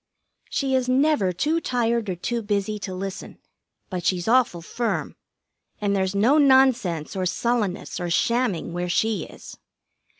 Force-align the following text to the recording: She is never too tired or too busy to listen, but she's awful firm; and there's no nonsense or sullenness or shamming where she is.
She 0.49 0.73
is 0.73 0.89
never 0.89 1.31
too 1.31 1.61
tired 1.61 2.09
or 2.09 2.15
too 2.15 2.41
busy 2.41 2.79
to 2.79 2.95
listen, 2.95 3.37
but 3.91 4.03
she's 4.03 4.27
awful 4.27 4.63
firm; 4.63 5.15
and 5.79 5.95
there's 5.95 6.15
no 6.15 6.39
nonsense 6.39 7.15
or 7.15 7.27
sullenness 7.27 7.99
or 7.99 8.09
shamming 8.09 8.73
where 8.73 8.89
she 8.89 9.25
is. 9.25 9.59